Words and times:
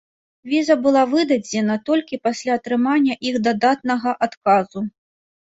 Віза 0.51 0.75
была 0.85 1.03
выдадзена 1.11 1.75
толькі 1.89 2.19
пасля 2.29 2.57
атрымання 2.61 3.19
іх 3.33 3.39
дадатнага 3.51 4.17
адказу. 4.29 4.79